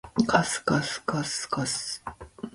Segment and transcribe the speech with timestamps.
[0.27, 2.03] かすかすかすかす